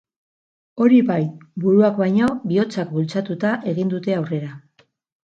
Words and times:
Hori 0.83 1.01
bai, 1.09 1.17
buruak 1.65 1.99
baino, 1.99 2.29
bihotzak 2.51 2.93
bultzatuta 2.95 3.51
egin 3.73 3.93
dute 3.93 4.17
aurrera. 4.23 4.49